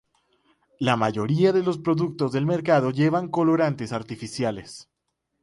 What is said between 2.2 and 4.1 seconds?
del mercado llevan colorantes